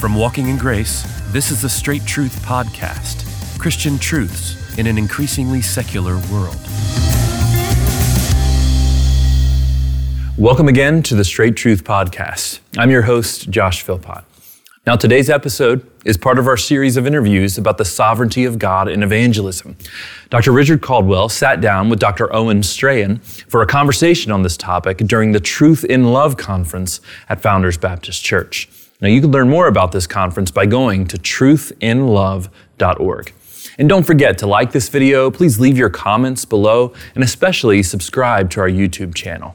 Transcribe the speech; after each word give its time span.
From 0.00 0.14
Walking 0.14 0.48
in 0.48 0.58
Grace, 0.58 1.04
this 1.32 1.50
is 1.50 1.62
the 1.62 1.70
Straight 1.70 2.04
Truth 2.04 2.42
Podcast 2.42 3.26
Christian 3.58 3.98
truths 3.98 4.76
in 4.78 4.86
an 4.86 4.98
increasingly 4.98 5.62
secular 5.62 6.16
world. 6.30 6.58
Welcome 10.36 10.68
again 10.68 11.02
to 11.04 11.14
the 11.14 11.24
Straight 11.24 11.56
Truth 11.56 11.84
Podcast. 11.84 12.60
I'm 12.76 12.90
your 12.90 13.02
host, 13.02 13.48
Josh 13.48 13.82
Philpott. 13.82 14.24
Now, 14.86 14.96
today's 14.96 15.30
episode 15.30 15.90
is 16.04 16.18
part 16.18 16.38
of 16.38 16.46
our 16.46 16.58
series 16.58 16.98
of 16.98 17.06
interviews 17.06 17.56
about 17.56 17.78
the 17.78 17.84
sovereignty 17.86 18.44
of 18.44 18.58
God 18.58 18.88
in 18.88 19.02
evangelism. 19.02 19.78
Dr. 20.28 20.52
Richard 20.52 20.82
Caldwell 20.82 21.30
sat 21.30 21.62
down 21.62 21.88
with 21.88 21.98
Dr. 21.98 22.32
Owen 22.34 22.62
Strachan 22.62 23.18
for 23.18 23.62
a 23.62 23.66
conversation 23.66 24.30
on 24.30 24.42
this 24.42 24.58
topic 24.58 24.98
during 24.98 25.32
the 25.32 25.40
Truth 25.40 25.84
in 25.84 26.12
Love 26.12 26.36
conference 26.36 27.00
at 27.30 27.40
Founders 27.40 27.78
Baptist 27.78 28.22
Church. 28.22 28.68
Now, 29.00 29.08
you 29.08 29.20
can 29.20 29.30
learn 29.30 29.48
more 29.50 29.68
about 29.68 29.92
this 29.92 30.06
conference 30.06 30.50
by 30.50 30.64
going 30.64 31.06
to 31.08 31.18
truthinlove.org. 31.18 33.34
And 33.78 33.90
don't 33.90 34.04
forget 34.04 34.38
to 34.38 34.46
like 34.46 34.72
this 34.72 34.88
video, 34.88 35.30
please 35.30 35.60
leave 35.60 35.76
your 35.76 35.90
comments 35.90 36.46
below, 36.46 36.94
and 37.14 37.22
especially 37.22 37.82
subscribe 37.82 38.48
to 38.50 38.60
our 38.60 38.70
YouTube 38.70 39.14
channel. 39.14 39.54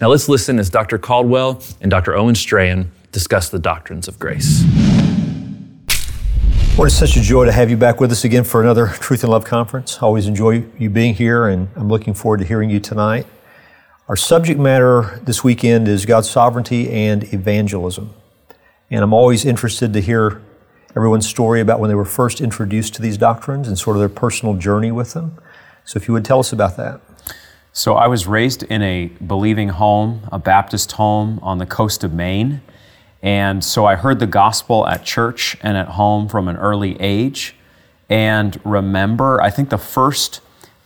Now, 0.00 0.08
let's 0.08 0.28
listen 0.28 0.60
as 0.60 0.70
Dr. 0.70 0.98
Caldwell 0.98 1.60
and 1.80 1.90
Dr. 1.90 2.14
Owen 2.14 2.36
Strachan 2.36 2.92
discuss 3.10 3.48
the 3.48 3.58
doctrines 3.58 4.06
of 4.06 4.20
grace. 4.20 4.62
Well, 6.76 6.84
it's 6.84 6.94
such 6.94 7.16
a 7.16 7.22
joy 7.22 7.46
to 7.46 7.52
have 7.52 7.70
you 7.70 7.76
back 7.76 8.00
with 8.00 8.12
us 8.12 8.24
again 8.24 8.44
for 8.44 8.62
another 8.62 8.86
Truth 8.88 9.24
in 9.24 9.30
Love 9.30 9.44
conference. 9.44 10.00
Always 10.00 10.28
enjoy 10.28 10.64
you 10.78 10.90
being 10.90 11.14
here, 11.14 11.48
and 11.48 11.68
I'm 11.74 11.88
looking 11.88 12.14
forward 12.14 12.38
to 12.38 12.44
hearing 12.44 12.70
you 12.70 12.78
tonight. 12.78 13.26
Our 14.08 14.16
subject 14.16 14.60
matter 14.60 15.20
this 15.24 15.42
weekend 15.42 15.88
is 15.88 16.06
God's 16.06 16.30
sovereignty 16.30 16.88
and 16.90 17.24
evangelism. 17.34 18.14
And 18.90 19.02
I'm 19.02 19.12
always 19.12 19.44
interested 19.44 19.92
to 19.92 20.00
hear 20.00 20.42
everyone's 20.94 21.28
story 21.28 21.60
about 21.60 21.80
when 21.80 21.88
they 21.88 21.94
were 21.94 22.04
first 22.04 22.40
introduced 22.40 22.94
to 22.94 23.02
these 23.02 23.16
doctrines 23.16 23.68
and 23.68 23.78
sort 23.78 23.96
of 23.96 24.00
their 24.00 24.08
personal 24.08 24.54
journey 24.54 24.92
with 24.92 25.12
them. 25.12 25.38
So, 25.84 25.96
if 25.98 26.08
you 26.08 26.14
would 26.14 26.24
tell 26.24 26.40
us 26.40 26.52
about 26.52 26.76
that. 26.76 27.00
So, 27.72 27.94
I 27.94 28.06
was 28.06 28.26
raised 28.26 28.62
in 28.64 28.82
a 28.82 29.06
believing 29.26 29.70
home, 29.70 30.28
a 30.32 30.38
Baptist 30.38 30.92
home 30.92 31.38
on 31.42 31.58
the 31.58 31.66
coast 31.66 32.04
of 32.04 32.12
Maine. 32.12 32.62
And 33.22 33.64
so 33.64 33.86
I 33.86 33.96
heard 33.96 34.20
the 34.20 34.26
gospel 34.26 34.86
at 34.86 35.04
church 35.04 35.56
and 35.60 35.76
at 35.76 35.88
home 35.88 36.28
from 36.28 36.46
an 36.46 36.56
early 36.56 37.00
age. 37.00 37.56
And 38.08 38.60
remember, 38.64 39.42
I 39.42 39.50
think 39.50 39.70
the 39.70 39.78
first 39.78 40.40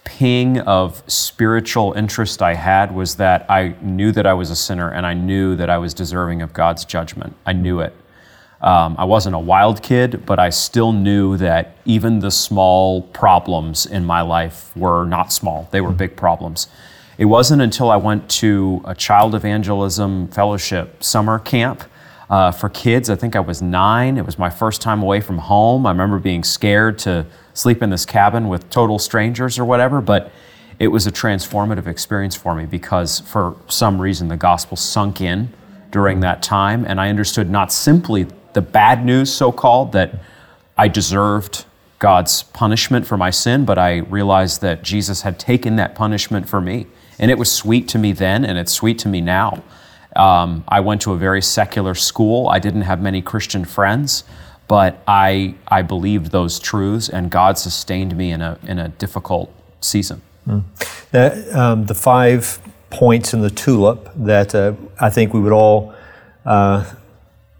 ping 0.05 0.59
of 0.61 1.03
spiritual 1.06 1.93
interest 1.93 2.43
I 2.43 2.55
had 2.55 2.95
was 2.95 3.17
that 3.17 3.51
I 3.51 3.75
knew 3.81 4.12
that 4.12 4.27
I 4.27 4.33
was 4.34 4.51
a 4.51 4.56
sinner 4.56 4.91
and 4.91 5.06
I 5.06 5.15
knew 5.15 5.56
that 5.56 5.70
I 5.70 5.79
was 5.79 5.95
deserving 5.95 6.43
of 6.43 6.53
God's 6.53 6.84
judgment. 6.84 7.34
I 7.47 7.53
knew 7.53 7.81
it. 7.81 7.95
Um, 8.61 8.97
I 8.98 9.05
wasn't 9.05 9.34
a 9.34 9.39
wild 9.39 9.83
kid, 9.83 10.27
but 10.27 10.39
I 10.39 10.51
still 10.51 10.93
knew 10.93 11.37
that 11.39 11.77
even 11.87 12.19
the 12.19 12.31
small 12.31 13.03
problems 13.03 13.87
in 13.87 14.05
my 14.05 14.21
life 14.21 14.77
were 14.77 15.06
not 15.06 15.33
small, 15.33 15.69
they 15.71 15.81
were 15.81 15.93
big 15.93 16.17
problems. 16.17 16.67
It 17.17 17.27
wasn't 17.27 17.62
until 17.62 17.91
I 17.91 17.97
went 17.97 18.28
to 18.31 18.83
a 18.84 18.95
child 18.95 19.34
evangelism 19.34 20.28
fellowship 20.28 21.03
summer 21.03 21.39
camp 21.39 21.84
uh, 22.31 22.51
for 22.51 22.69
kids. 22.69 23.11
I 23.11 23.17
think 23.17 23.37
I 23.37 23.41
was 23.41 23.61
nine. 23.61 24.17
It 24.17 24.25
was 24.25 24.39
my 24.39 24.48
first 24.48 24.81
time 24.81 25.03
away 25.03 25.21
from 25.21 25.37
home. 25.37 25.84
I 25.84 25.91
remember 25.91 26.19
being 26.19 26.45
scared 26.45 26.98
to 27.01 27.27
sleep 27.55 27.83
in 27.83 27.91
this 27.91 28.06
cabin 28.06 28.48
with 28.48 28.70
total 28.70 28.98
strangers 28.98 29.59
or 29.59 29.65
whatever, 29.65 30.01
but 30.01 30.33
it 30.79 30.89
was 30.89 31.06
a 31.06 31.12
transformative 31.12 31.87
experience 31.87 32.34
for 32.34 32.55
me 32.55 32.65
because 32.65 33.20
for 33.20 33.56
some 33.69 34.01
reason 34.01 34.29
the 34.29 34.37
gospel 34.37 34.77
sunk 34.77 35.20
in 35.20 35.53
during 35.91 36.21
that 36.21 36.43
time, 36.43 36.84
and 36.84 37.01
I 37.01 37.09
understood 37.09 37.51
not 37.51 37.73
simply 37.73 38.27
the 38.53 38.62
bad 38.62 39.05
news, 39.05 39.33
so 39.33 39.53
called, 39.53 39.93
that 39.93 40.15
I 40.78 40.89
deserved 40.89 41.67
God's 41.98 42.43
punishment 42.43 43.06
for 43.06 43.19
my 43.19 43.31
sin, 43.31 43.65
but 43.65 43.78
I 43.78 43.98
realized 43.98 44.62
that 44.62 44.83
Jesus 44.83 45.23
had 45.23 45.39
taken 45.39 45.77
that 45.77 45.94
punishment 45.94 46.49
for 46.49 46.61
me. 46.61 46.87
And 47.19 47.31
it 47.31 47.37
was 47.37 47.53
sweet 47.53 47.87
to 47.88 47.99
me 47.99 48.12
then, 48.12 48.47
and 48.47 48.59
it's 48.59 48.72
sweet 48.72 48.99
to 49.00 49.09
me 49.09 49.21
now. 49.21 49.62
Um, 50.17 50.65
I 50.67 50.81
went 50.81 51.03
to 51.03 51.12
a 51.12 51.17
very 51.17 51.43
secular 51.43 51.94
school. 51.94 52.49
I 52.49 52.59
didn't 52.59 52.82
have 52.82 53.03
many 53.03 53.21
Christian 53.21 53.67
friends, 53.67 54.25
but 54.70 55.03
I, 55.08 55.56
I 55.66 55.82
believed 55.82 56.31
those 56.31 56.60
truths, 56.60 57.08
and 57.08 57.28
God 57.28 57.58
sustained 57.58 58.16
me 58.16 58.31
in 58.31 58.41
a, 58.41 58.56
in 58.62 58.78
a 58.78 58.88
difficult 58.88 59.53
season. 59.81 60.22
Mm. 60.47 60.62
Now, 61.12 61.60
um, 61.60 61.86
the 61.86 61.94
five 61.97 62.60
points 62.88 63.34
in 63.34 63.41
the 63.41 63.50
tulip 63.50 64.08
that 64.14 64.54
uh, 64.54 64.75
I 65.00 65.10
think 65.10 65.34
we 65.34 65.41
would 65.41 65.53
all 65.53 65.92
uh, 66.47 66.84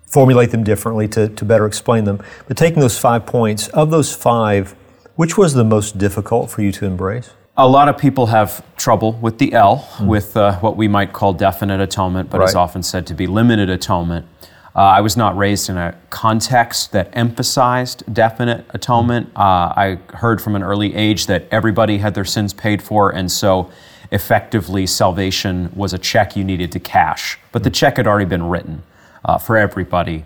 formulate 0.07 0.53
them 0.53 0.63
differently 0.63 1.09
to, 1.09 1.29
to 1.31 1.45
better 1.45 1.67
explain 1.67 2.05
them. 2.05 2.23
But 2.47 2.57
taking 2.57 2.79
those 2.79 2.97
five 2.97 3.27
points, 3.27 3.67
of 3.71 3.91
those 3.91 4.15
five, 4.15 4.77
which 5.17 5.37
was 5.37 5.55
the 5.55 5.65
most 5.65 5.99
difficult 5.99 6.49
for 6.49 6.63
you 6.63 6.71
to 6.71 6.87
embrace? 6.87 7.31
A 7.57 7.67
lot 7.67 7.89
of 7.89 7.99
people 7.99 8.27
have 8.27 8.65
trouble 8.77 9.15
with 9.15 9.39
the 9.39 9.53
L, 9.53 9.89
mm. 9.97 10.07
with 10.07 10.37
uh, 10.37 10.61
what 10.61 10.77
we 10.77 10.87
might 10.87 11.13
call 11.13 11.33
definite 11.33 11.81
atonement, 11.81 12.31
but 12.31 12.39
right. 12.39 12.49
is 12.49 12.55
often 12.55 12.85
said 12.85 13.05
to 13.09 13.15
be 13.15 13.27
limited 13.27 13.69
atonement. 13.69 14.27
Uh, 14.75 14.79
I 14.79 15.01
was 15.01 15.17
not 15.17 15.37
raised 15.37 15.69
in 15.69 15.77
a 15.77 15.99
context 16.11 16.93
that 16.93 17.11
emphasized 17.13 18.05
definite 18.13 18.65
atonement. 18.71 19.31
Uh, 19.35 19.73
I 19.77 19.99
heard 20.15 20.41
from 20.41 20.55
an 20.55 20.63
early 20.63 20.95
age 20.95 21.27
that 21.27 21.49
everybody 21.51 21.99
had 21.99 22.15
their 22.15 22.25
sins 22.25 22.53
paid 22.53 22.81
for, 22.81 23.11
and 23.11 23.31
so 23.31 23.71
effectively 24.13 24.87
salvation 24.87 25.71
was 25.75 25.93
a 25.93 25.99
check 25.99 26.37
you 26.37 26.45
needed 26.45 26.71
to 26.73 26.81
cash. 26.81 27.39
But 27.53 27.65
the 27.65 27.71
check 27.71 27.97
had 27.97 28.07
already 28.07 28.29
been 28.29 28.49
written 28.49 28.83
uh, 29.25 29.39
for 29.39 29.57
everybody 29.57 30.25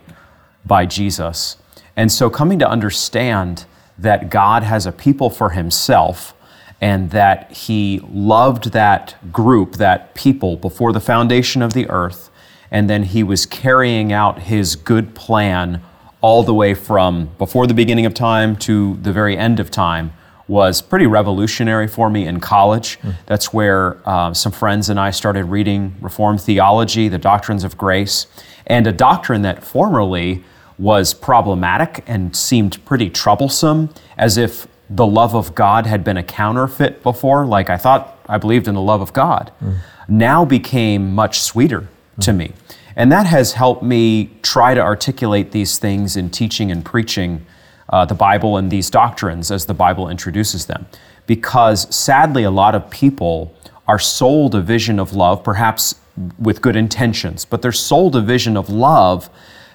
by 0.65 0.87
Jesus. 0.87 1.57
And 1.97 2.11
so 2.11 2.29
coming 2.29 2.59
to 2.59 2.69
understand 2.69 3.67
that 3.99 4.31
God 4.31 4.63
has 4.63 4.87
a 4.87 4.93
people 4.93 5.31
for 5.31 5.51
himself 5.51 6.35
and 6.81 7.11
that 7.11 7.51
he 7.53 8.01
loved 8.11 8.73
that 8.73 9.15
group, 9.33 9.75
that 9.77 10.15
people, 10.15 10.57
before 10.57 10.93
the 10.93 11.01
foundation 11.01 11.63
of 11.63 11.73
the 11.73 11.89
earth, 11.89 12.31
and 12.75 12.91
then 12.91 13.05
he 13.05 13.23
was 13.23 13.47
carrying 13.47 14.13
out 14.13 14.41
his 14.41 14.75
good 14.75 15.15
plan 15.15 15.81
all 16.21 16.43
the 16.43 16.53
way 16.53 16.75
from 16.75 17.31
before 17.39 17.69
the 17.69 17.73
beginning 17.73 18.05
of 18.05 18.13
time 18.13 18.57
to 18.57 18.97
the 18.97 19.13
very 19.13 19.39
end 19.39 19.61
of 19.61 19.71
time 19.71 20.13
was 20.49 20.83
pretty 20.83 21.07
revolutionary 21.07 21.87
for 21.87 22.11
me 22.11 22.27
in 22.27 22.41
college. 22.41 22.99
Mm. 23.01 23.15
That's 23.27 23.53
where 23.53 23.97
uh, 24.05 24.35
some 24.35 24.51
friends 24.51 24.89
and 24.89 24.99
I 24.99 25.13
started 25.13 25.45
reading 25.45 25.95
Reformed 26.01 26.41
theology, 26.41 27.09
the 27.09 27.17
doctrines 27.17 27.63
of 27.63 27.79
grace, 27.79 28.27
and 28.67 28.89
a 28.89 28.93
doctrine 28.93 29.43
that 29.43 29.63
formerly 29.63 30.43
was 30.77 31.15
problematic 31.15 32.03
and 32.09 32.35
seemed 32.35 32.85
pretty 32.85 33.09
troublesome, 33.09 33.91
as 34.19 34.37
if 34.37 34.67
the 34.91 35.07
love 35.07 35.37
of 35.37 35.55
God 35.55 35.87
had 35.87 36.03
been 36.03 36.17
a 36.17 36.25
counterfeit 36.25 37.05
before, 37.05 37.47
like 37.47 37.71
I 37.71 37.77
thought 37.77 38.19
I 38.29 38.39
believed 38.39 38.67
in 38.67 38.75
the 38.75 38.81
love 38.81 39.01
of 39.01 39.13
God, 39.13 39.53
mm. 39.63 39.77
now 40.09 40.45
became 40.45 41.15
much 41.15 41.41
sweeter. 41.41 41.87
To 42.21 42.33
me. 42.33 42.53
And 42.97 43.11
that 43.11 43.27
has 43.27 43.53
helped 43.53 43.83
me 43.83 44.31
try 44.43 44.75
to 44.75 44.81
articulate 44.81 45.51
these 45.51 45.79
things 45.79 46.17
in 46.17 46.31
teaching 46.31 46.71
and 46.71 46.85
preaching 46.85 47.45
uh, 47.89 48.05
the 48.05 48.15
Bible 48.15 48.57
and 48.57 48.71
these 48.71 48.89
doctrines 48.89 49.51
as 49.51 49.67
the 49.67 49.75
Bible 49.75 50.09
introduces 50.09 50.67
them. 50.67 50.87
Because 51.27 51.93
sadly, 51.95 52.45
a 52.45 52.51
lot 52.51 52.75
of 52.75 52.89
people 52.91 53.55
are 53.87 53.99
sold 53.99 54.55
a 54.55 54.61
vision 54.61 54.99
of 54.99 55.13
love, 55.13 55.43
perhaps 55.43 55.97
with 56.39 56.63
good 56.63 56.77
intentions, 56.77 57.45
but 57.45 57.61
they're 57.63 57.73
sold 57.73 58.15
a 58.15 58.21
vision 58.21 58.57
of 58.57 58.69
love 58.71 59.29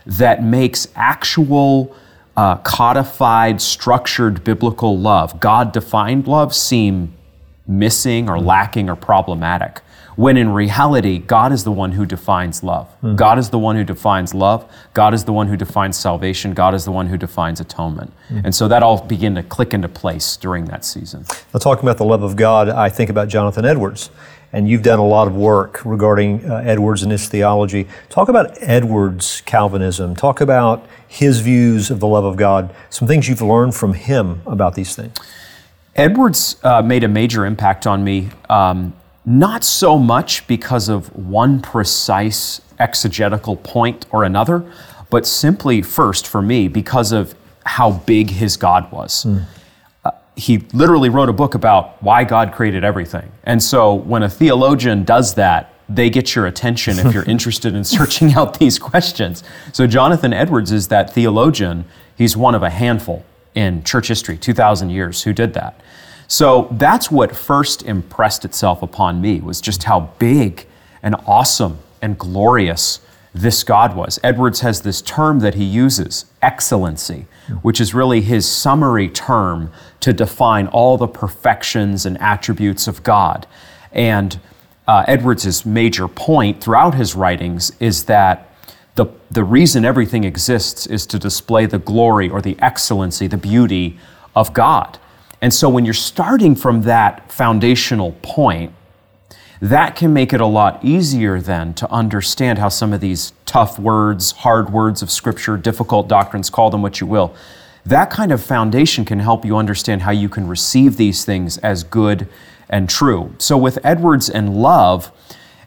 that 0.05 0.43
makes 0.43 0.87
actual 0.95 1.95
uh, 2.37 2.55
codified, 2.57 3.61
structured 3.61 4.43
biblical 4.43 4.97
love, 4.97 5.39
God 5.39 5.71
defined 5.73 6.25
love, 6.25 6.55
seem 6.55 7.13
missing 7.67 8.29
or 8.29 8.39
lacking 8.39 8.89
or 8.89 8.95
problematic. 8.95 9.81
When 10.19 10.35
in 10.35 10.49
reality, 10.49 11.17
God 11.17 11.53
is 11.53 11.63
the 11.63 11.71
one 11.71 11.93
who 11.93 12.05
defines 12.05 12.61
love. 12.61 12.93
Mm. 13.01 13.15
God 13.15 13.39
is 13.39 13.51
the 13.51 13.57
one 13.57 13.77
who 13.77 13.85
defines 13.85 14.33
love. 14.33 14.69
God 14.93 15.13
is 15.13 15.23
the 15.23 15.31
one 15.31 15.47
who 15.47 15.55
defines 15.55 15.95
salvation. 15.95 16.53
God 16.53 16.75
is 16.75 16.83
the 16.83 16.91
one 16.91 17.07
who 17.07 17.15
defines 17.15 17.61
atonement. 17.61 18.11
Mm. 18.27 18.41
And 18.43 18.53
so 18.53 18.67
that 18.67 18.83
all 18.83 19.01
began 19.01 19.33
to 19.35 19.43
click 19.43 19.73
into 19.73 19.87
place 19.87 20.35
during 20.35 20.65
that 20.65 20.83
season. 20.83 21.23
Now, 21.53 21.59
talking 21.59 21.85
about 21.85 21.99
the 21.99 22.03
love 22.03 22.21
of 22.21 22.35
God, 22.35 22.67
I 22.67 22.89
think 22.89 23.09
about 23.09 23.29
Jonathan 23.29 23.63
Edwards 23.63 24.09
and 24.51 24.69
you've 24.69 24.83
done 24.83 24.99
a 24.99 25.07
lot 25.07 25.27
of 25.27 25.35
work 25.35 25.85
regarding 25.85 26.43
uh, 26.51 26.63
Edwards 26.65 27.01
and 27.01 27.13
his 27.13 27.29
theology. 27.29 27.87
Talk 28.09 28.27
about 28.27 28.57
Edwards' 28.59 29.41
Calvinism. 29.45 30.17
Talk 30.17 30.41
about 30.41 30.85
his 31.07 31.39
views 31.39 31.89
of 31.89 32.01
the 32.01 32.07
love 32.07 32.25
of 32.25 32.35
God, 32.35 32.75
some 32.89 33.07
things 33.07 33.29
you've 33.29 33.41
learned 33.41 33.73
from 33.73 33.93
him 33.93 34.41
about 34.45 34.75
these 34.75 34.97
things. 34.97 35.15
Edwards 35.95 36.57
uh, 36.63 36.81
made 36.81 37.03
a 37.03 37.07
major 37.07 37.45
impact 37.45 37.85
on 37.85 38.03
me, 38.03 38.29
um, 38.49 38.93
not 39.29 39.63
so 39.63 39.97
much 39.97 40.45
because 40.47 40.89
of 40.89 41.15
one 41.15 41.61
precise 41.61 42.61
exegetical 42.79 43.55
point 43.55 44.05
or 44.11 44.23
another, 44.23 44.69
but 45.09 45.25
simply 45.25 45.81
first 45.81 46.27
for 46.27 46.41
me 46.41 46.67
because 46.67 47.11
of 47.11 47.35
how 47.65 47.91
big 47.91 48.31
his 48.31 48.57
God 48.57 48.91
was. 48.91 49.25
Mm 49.25 49.45
he 50.39 50.59
literally 50.73 51.09
wrote 51.09 51.29
a 51.29 51.33
book 51.33 51.53
about 51.53 52.01
why 52.01 52.23
God 52.23 52.53
created 52.53 52.83
everything. 52.83 53.31
And 53.43 53.61
so 53.61 53.93
when 53.93 54.23
a 54.23 54.29
theologian 54.29 55.03
does 55.03 55.35
that, 55.35 55.73
they 55.89 56.09
get 56.09 56.35
your 56.35 56.45
attention 56.45 56.97
if 56.99 57.13
you're 57.13 57.23
interested 57.27 57.75
in 57.75 57.83
searching 57.83 58.33
out 58.33 58.59
these 58.59 58.79
questions. 58.79 59.43
So, 59.73 59.87
Jonathan 59.87 60.33
Edwards 60.33 60.71
is 60.71 60.87
that 60.89 61.11
theologian. 61.13 61.85
He's 62.15 62.37
one 62.37 62.53
of 62.53 62.61
a 62.61 62.69
handful 62.69 63.25
in 63.55 63.83
church 63.83 64.07
history, 64.07 64.37
2,000 64.37 64.91
years, 64.91 65.23
who 65.23 65.33
did 65.33 65.53
that. 65.55 65.81
So, 66.31 66.67
that's 66.71 67.09
what 67.09 67.35
first 67.35 67.81
impressed 67.81 68.45
itself 68.45 68.83
upon 68.83 69.19
me 69.19 69.41
was 69.41 69.59
just 69.59 69.83
how 69.83 70.11
big 70.19 70.67
and 71.01 71.15
awesome 71.25 71.79
and 72.03 72.19
glorious 72.19 73.01
this 73.33 73.63
God 73.63 73.95
was. 73.95 74.19
Edwards 74.23 74.59
has 74.59 74.81
this 74.81 75.01
term 75.01 75.39
that 75.39 75.55
he 75.55 75.63
uses, 75.63 76.25
excellency, 76.39 77.25
which 77.63 77.81
is 77.81 77.95
really 77.95 78.21
his 78.21 78.47
summary 78.47 79.07
term 79.09 79.71
to 80.01 80.13
define 80.13 80.67
all 80.67 80.97
the 80.97 81.07
perfections 81.07 82.05
and 82.05 82.15
attributes 82.19 82.87
of 82.87 83.01
God. 83.01 83.47
And 83.91 84.39
uh, 84.87 85.03
major 85.65 86.07
point 86.07 86.61
throughout 86.61 86.93
his 86.93 87.15
writings 87.15 87.71
is 87.79 88.03
that 88.05 88.53
the, 88.93 89.07
the 89.31 89.43
reason 89.43 89.83
everything 89.83 90.25
exists 90.25 90.85
is 90.85 91.07
to 91.07 91.17
display 91.17 91.65
the 91.65 91.79
glory 91.79 92.29
or 92.29 92.39
the 92.39 92.55
excellency, 92.59 93.25
the 93.25 93.37
beauty 93.37 93.97
of 94.35 94.53
God. 94.53 94.99
And 95.41 95.53
so 95.53 95.69
when 95.69 95.85
you're 95.85 95.93
starting 95.93 96.55
from 96.55 96.81
that 96.83 97.31
foundational 97.31 98.11
point, 98.21 98.73
that 99.61 99.95
can 99.95 100.13
make 100.13 100.31
it 100.31 100.39
a 100.39 100.45
lot 100.45 100.83
easier 100.83 101.41
then 101.41 101.73
to 101.75 101.89
understand 101.91 102.59
how 102.59 102.69
some 102.69 102.93
of 102.93 103.01
these 103.01 103.33
tough 103.45 103.77
words, 103.77 104.31
hard 104.31 104.71
words 104.71 105.01
of 105.01 105.11
Scripture, 105.11 105.57
difficult 105.57 106.07
doctrines, 106.07 106.49
call 106.49 106.69
them 106.69 106.81
what 106.81 107.01
you 107.01 107.07
will, 107.07 107.35
that 107.85 108.09
kind 108.09 108.31
of 108.31 108.41
foundation 108.41 109.03
can 109.03 109.19
help 109.19 109.43
you 109.43 109.57
understand 109.57 110.01
how 110.01 110.11
you 110.11 110.29
can 110.29 110.47
receive 110.47 110.97
these 110.97 111.25
things 111.25 111.57
as 111.59 111.83
good 111.83 112.27
and 112.69 112.89
true. 112.89 113.33
So 113.37 113.57
with 113.57 113.79
Edwards 113.83 114.29
and 114.29 114.55
love, 114.55 115.11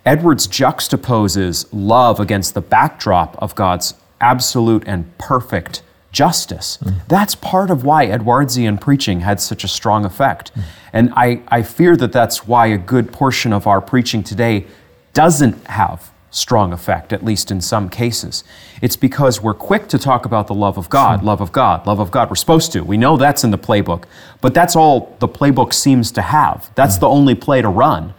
Edwards 0.07 0.47
juxtaposes 0.47 1.67
love 1.73 2.19
against 2.21 2.55
the 2.55 2.61
backdrop 2.61 3.41
of 3.43 3.55
God's 3.55 3.95
absolute 4.21 4.85
and 4.87 5.17
perfect 5.19 5.83
justice. 6.13 6.79
Mm. 6.83 7.09
That's 7.09 7.35
part 7.35 7.71
of 7.71 7.85
why 7.85 8.07
Edwardsian 8.07 8.79
preaching 8.79 9.21
had 9.21 9.41
such 9.41 9.65
a 9.65 9.69
strong 9.69 10.05
effect. 10.05 10.55
Mm. 10.55 10.63
And 10.93 11.13
I, 11.17 11.43
I 11.49 11.63
fear 11.63 11.97
that 11.97 12.13
that's 12.13 12.47
why 12.47 12.67
a 12.67 12.79
good 12.79 13.13
portion 13.13 13.53
of 13.53 13.67
our 13.67 13.81
preaching 13.81 14.23
today 14.23 14.67
doesn't 15.15 15.67
have 15.67 16.13
strong 16.31 16.73
effect, 16.73 17.13
at 17.13 17.25
least 17.25 17.51
in 17.51 17.61
some 17.61 17.89
cases. 17.89 18.43
It's 18.81 18.97
because 18.97 19.43
we're 19.43 19.55
quick 19.55 19.87
to 19.89 19.99
talk 19.99 20.25
about 20.25 20.47
the 20.47 20.55
love 20.55 20.79
of 20.79 20.89
God, 20.89 21.21
hmm. 21.21 21.27
love 21.27 21.41
of 21.41 21.53
God, 21.53 21.87
love 21.87 21.99
of 21.99 22.11
God. 22.11 22.31
We're 22.31 22.37
supposed 22.37 22.73
to. 22.73 22.83
We 22.83 22.97
know 22.97 23.17
that's 23.17 23.45
in 23.45 23.51
the 23.51 23.59
playbook, 23.59 24.05
but 24.41 24.55
that's 24.55 24.75
all 24.75 25.17
the 25.19 25.29
playbook 25.29 25.73
seems 25.73 26.11
to 26.13 26.23
have. 26.23 26.71
That's 26.75 26.97
the 26.99 27.09
only 27.09 27.35
play 27.35 27.63
to 27.63 27.69
run. 27.69 28.15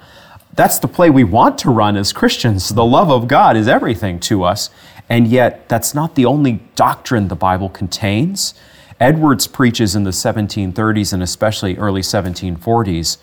That's 0.56 0.78
the 0.78 0.88
play 0.88 1.10
we 1.10 1.24
want 1.24 1.58
to 1.60 1.72
run 1.72 1.98
as 1.98 2.14
Christians. 2.14 2.70
The 2.70 2.86
love 2.86 3.10
of 3.10 3.28
God 3.28 3.58
is 3.58 3.68
everything 3.68 4.20
to 4.22 4.44
us. 4.44 4.70
And 5.14 5.28
yet, 5.28 5.70
that's 5.70 5.94
not 5.94 6.16
the 6.16 6.26
only 6.26 6.54
doctrine 6.76 7.28
the 7.28 7.36
Bible 7.36 7.70
contains. 7.70 8.56
Edwards 9.00 9.46
preaches 9.46 9.96
in 9.96 10.06
the 10.06 10.10
1730s 10.10 11.14
and 11.14 11.22
especially 11.22 11.78
early 11.78 12.02
1740s 12.02 13.18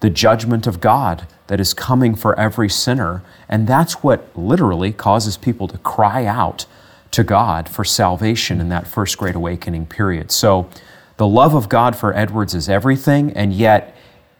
the 0.00 0.08
judgment 0.08 0.66
of 0.66 0.80
God 0.80 1.26
that 1.48 1.60
is 1.60 1.74
coming 1.74 2.14
for 2.14 2.38
every 2.40 2.70
sinner. 2.70 3.22
And 3.50 3.66
that's 3.66 4.02
what 4.02 4.34
literally 4.34 4.92
causes 4.92 5.36
people 5.36 5.68
to 5.68 5.76
cry 5.76 6.24
out 6.24 6.64
to 7.10 7.22
God 7.22 7.68
for 7.68 7.84
salvation 7.84 8.58
in 8.58 8.70
that 8.70 8.86
first 8.86 9.18
Great 9.18 9.34
Awakening 9.34 9.88
period. 9.88 10.30
So 10.30 10.70
the 11.18 11.26
love 11.26 11.54
of 11.54 11.68
God 11.68 11.96
for 11.96 12.16
Edwards 12.16 12.54
is 12.54 12.70
everything, 12.70 13.30
and 13.34 13.52
yet 13.52 13.94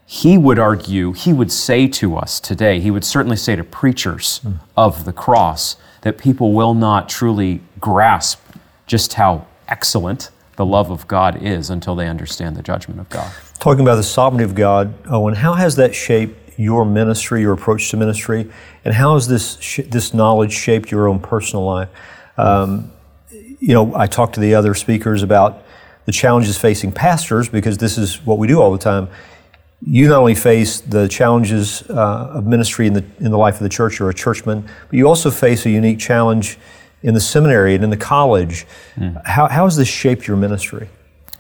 he 0.09 0.39
would 0.39 0.59
argue, 0.59 1.13
he 1.13 1.33
would 1.33 1.51
say 1.51 1.89
to 1.89 2.17
us 2.17 2.39
today, 2.39 2.79
he 2.79 2.93
would 2.93 3.05
certainly 3.05 3.37
say 3.37 3.57
to 3.57 3.65
preachers 3.65 4.41
mm. 4.45 4.61
of 4.77 5.05
the 5.05 5.13
cross, 5.13 5.77
that 6.03 6.17
people 6.17 6.53
will 6.53 6.75
not 6.75 7.09
truly 7.09 7.61
grasp 7.81 8.41
just 8.87 9.15
how 9.15 9.45
excellent 9.67 10.31
the 10.55 10.65
love 10.65 10.93
of 10.93 11.09
God 11.09 11.43
is 11.43 11.69
until 11.69 11.97
they 11.97 12.07
understand 12.07 12.55
the 12.55 12.63
judgment 12.63 13.01
of 13.01 13.09
God. 13.09 13.31
Talking 13.59 13.81
about 13.81 13.97
the 13.97 14.05
sovereignty 14.05 14.45
of 14.45 14.55
God, 14.55 14.95
Owen, 15.09 15.35
how 15.35 15.55
has 15.55 15.75
that 15.77 15.93
shaped 15.93 16.57
your 16.57 16.85
ministry, 16.85 17.41
your 17.41 17.53
approach 17.53 17.91
to 17.91 17.97
ministry, 17.97 18.51
and 18.85 18.95
how 18.95 19.15
has 19.15 19.27
this 19.27 19.59
sh- 19.61 19.81
this 19.89 20.15
knowledge 20.15 20.53
shaped 20.53 20.91
your 20.93 21.09
own 21.09 21.19
personal 21.19 21.65
life? 21.65 21.89
Um, 22.39 22.93
you 23.31 23.75
know, 23.75 23.95
I 23.95 24.07
talked 24.07 24.35
to 24.35 24.41
the 24.41 24.55
other 24.55 24.75
speakers 24.75 25.23
about 25.23 25.65
the 26.05 26.13
challenges 26.13 26.57
facing 26.57 26.93
pastors 26.93 27.49
because 27.49 27.79
this 27.79 27.99
is 27.99 28.25
what 28.25 28.39
we 28.39 28.47
do 28.47 28.63
all 28.63 28.71
the 28.71 28.79
time. 28.79 29.09
You 29.89 30.09
not 30.09 30.19
only 30.19 30.35
face 30.35 30.81
the 30.81 31.07
challenges 31.07 31.89
uh, 31.89 32.33
of 32.35 32.45
ministry 32.45 32.89
in 32.89 32.93
the 32.93 33.05
in 33.21 33.31
the 33.31 33.39
life 33.39 33.55
of 33.55 33.63
the 33.63 33.69
church, 33.69 34.01
you're 34.01 34.11
a 34.11 34.15
churchman, 34.15 34.69
but 34.89 34.97
you 34.99 35.07
also 35.07 35.31
face 35.31 35.65
a 35.65 35.71
unique 35.71 36.01
challenge 36.01 36.59
in 37.03 37.15
the 37.15 37.21
seminary 37.21 37.75
and 37.75 37.85
in 37.85 37.91
the 37.91 37.97
college. 37.97 38.67
Mm. 38.97 39.25
How, 39.25 39.47
how 39.47 39.65
has 39.65 39.77
this 39.77 39.89
shaped 39.89 40.27
your 40.27 40.37
ministry? 40.37 40.89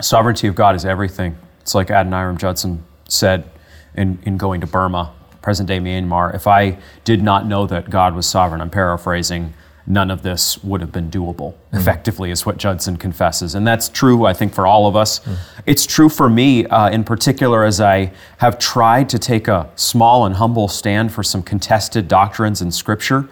Sovereignty 0.00 0.46
of 0.46 0.54
God 0.54 0.76
is 0.76 0.84
everything. 0.84 1.37
It's 1.60 1.75
like 1.75 1.88
Adoniram 1.88 2.38
Judson 2.38 2.84
said 3.08 3.50
in, 3.96 4.19
in 4.22 4.37
going 4.37 4.60
to 4.60 4.66
Burma, 4.66 5.12
present 5.43 5.66
day 5.66 5.81
Myanmar. 5.81 6.34
If 6.34 6.46
I 6.46 6.78
did 7.04 7.22
not 7.22 7.46
know 7.46 7.66
that 7.66 7.90
God 7.90 8.14
was 8.14 8.26
sovereign, 8.26 8.60
I'm 8.60 8.70
paraphrasing, 8.70 9.54
none 9.86 10.10
of 10.10 10.22
this 10.22 10.62
would 10.64 10.80
have 10.80 10.92
been 10.92 11.10
doable, 11.10 11.54
mm. 11.54 11.78
effectively, 11.78 12.30
is 12.30 12.44
what 12.44 12.56
Judson 12.56 12.96
confesses. 12.96 13.54
And 13.54 13.66
that's 13.66 13.88
true, 13.88 14.26
I 14.26 14.32
think, 14.32 14.54
for 14.54 14.66
all 14.66 14.86
of 14.86 14.96
us. 14.96 15.20
Mm. 15.20 15.36
It's 15.66 15.86
true 15.86 16.08
for 16.08 16.28
me 16.28 16.66
uh, 16.66 16.90
in 16.90 17.04
particular 17.04 17.64
as 17.64 17.80
I 17.80 18.12
have 18.38 18.58
tried 18.58 19.08
to 19.10 19.18
take 19.18 19.48
a 19.48 19.70
small 19.76 20.26
and 20.26 20.34
humble 20.34 20.68
stand 20.68 21.12
for 21.12 21.22
some 21.22 21.42
contested 21.42 22.08
doctrines 22.08 22.62
in 22.62 22.70
Scripture 22.70 23.28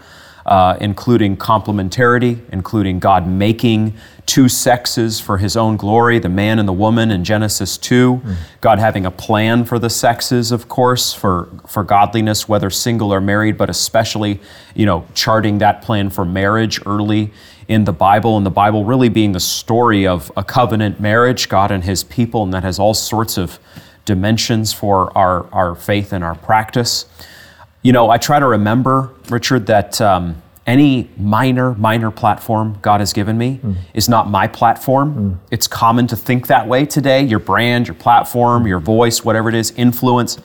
uh, 0.46 0.76
including 0.80 1.36
complementarity, 1.36 2.40
including 2.52 2.98
God 2.98 3.26
making 3.26 3.94
two 4.26 4.48
sexes 4.48 5.20
for 5.20 5.38
his 5.38 5.56
own 5.56 5.76
glory, 5.76 6.18
the 6.18 6.28
man 6.28 6.58
and 6.58 6.66
the 6.66 6.72
woman 6.72 7.10
in 7.10 7.24
Genesis 7.24 7.76
2. 7.76 8.16
Mm. 8.16 8.36
God 8.60 8.78
having 8.78 9.04
a 9.06 9.10
plan 9.10 9.64
for 9.64 9.78
the 9.78 9.90
sexes, 9.90 10.50
of 10.50 10.68
course, 10.68 11.12
for, 11.12 11.48
for 11.66 11.84
godliness, 11.84 12.48
whether 12.48 12.70
single 12.70 13.12
or 13.12 13.20
married, 13.20 13.58
but 13.58 13.68
especially, 13.68 14.40
you 14.74 14.86
know, 14.86 15.06
charting 15.14 15.58
that 15.58 15.82
plan 15.82 16.10
for 16.10 16.24
marriage 16.24 16.80
early 16.86 17.32
in 17.68 17.84
the 17.84 17.92
Bible, 17.92 18.36
and 18.36 18.44
the 18.44 18.50
Bible 18.50 18.84
really 18.84 19.08
being 19.08 19.32
the 19.32 19.40
story 19.40 20.06
of 20.06 20.30
a 20.36 20.44
covenant 20.44 21.00
marriage, 21.00 21.48
God 21.48 21.70
and 21.70 21.84
his 21.84 22.04
people, 22.04 22.42
and 22.42 22.52
that 22.52 22.62
has 22.62 22.78
all 22.78 22.94
sorts 22.94 23.38
of 23.38 23.58
dimensions 24.04 24.72
for 24.72 25.16
our, 25.16 25.46
our 25.52 25.74
faith 25.74 26.12
and 26.12 26.22
our 26.22 26.34
practice. 26.34 27.06
You 27.84 27.92
know, 27.92 28.08
I 28.08 28.16
try 28.16 28.38
to 28.38 28.46
remember, 28.46 29.10
Richard, 29.28 29.66
that 29.66 30.00
um, 30.00 30.42
any 30.66 31.10
minor, 31.18 31.74
minor 31.74 32.10
platform 32.10 32.78
God 32.80 33.00
has 33.00 33.12
given 33.12 33.36
me 33.36 33.60
mm. 33.62 33.76
is 33.92 34.08
not 34.08 34.30
my 34.30 34.48
platform. 34.48 35.14
Mm. 35.14 35.38
It's 35.50 35.66
common 35.66 36.06
to 36.06 36.16
think 36.16 36.46
that 36.46 36.66
way 36.66 36.86
today. 36.86 37.22
Your 37.22 37.40
brand, 37.40 37.86
your 37.86 37.94
platform, 37.94 38.66
your 38.66 38.80
voice, 38.80 39.22
whatever 39.22 39.50
it 39.50 39.54
is, 39.54 39.70
influence. 39.72 40.38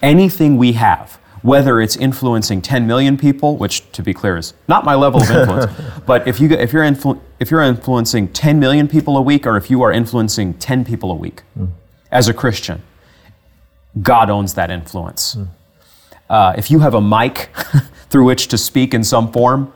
Anything 0.00 0.56
we 0.56 0.72
have, 0.72 1.16
whether 1.42 1.78
it's 1.78 1.94
influencing 1.94 2.62
10 2.62 2.86
million 2.86 3.18
people, 3.18 3.58
which 3.58 3.92
to 3.92 4.02
be 4.02 4.14
clear 4.14 4.38
is 4.38 4.54
not 4.66 4.86
my 4.86 4.94
level 4.94 5.20
of 5.20 5.30
influence, 5.30 5.70
but 6.06 6.26
if, 6.26 6.40
you, 6.40 6.48
if, 6.52 6.72
you're 6.72 6.84
influ- 6.84 7.20
if 7.38 7.50
you're 7.50 7.60
influencing 7.60 8.28
10 8.28 8.58
million 8.58 8.88
people 8.88 9.18
a 9.18 9.22
week 9.22 9.46
or 9.46 9.58
if 9.58 9.68
you 9.68 9.82
are 9.82 9.92
influencing 9.92 10.54
10 10.54 10.86
people 10.86 11.12
a 11.12 11.16
week 11.16 11.42
mm. 11.58 11.68
as 12.10 12.28
a 12.28 12.32
Christian, 12.32 12.80
God 14.00 14.30
owns 14.30 14.54
that 14.54 14.70
influence. 14.70 15.34
Mm. 15.34 15.48
Uh, 16.28 16.54
if 16.56 16.70
you 16.70 16.80
have 16.80 16.94
a 16.94 17.00
mic 17.00 17.50
through 18.10 18.24
which 18.24 18.48
to 18.48 18.58
speak 18.58 18.94
in 18.94 19.02
some 19.04 19.32
form, 19.32 19.72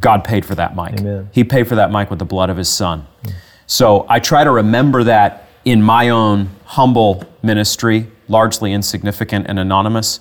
God 0.00 0.24
paid 0.24 0.44
for 0.44 0.54
that 0.54 0.76
mic. 0.76 1.00
Amen. 1.00 1.30
He 1.32 1.44
paid 1.44 1.68
for 1.68 1.76
that 1.76 1.90
mic 1.90 2.10
with 2.10 2.18
the 2.18 2.24
blood 2.24 2.50
of 2.50 2.56
His 2.56 2.68
Son. 2.68 3.06
Mm. 3.24 3.32
So 3.66 4.06
I 4.08 4.20
try 4.20 4.44
to 4.44 4.50
remember 4.50 5.04
that 5.04 5.48
in 5.64 5.82
my 5.82 6.10
own 6.10 6.50
humble 6.64 7.24
ministry, 7.42 8.06
largely 8.28 8.72
insignificant 8.72 9.46
and 9.48 9.58
anonymous. 9.58 10.20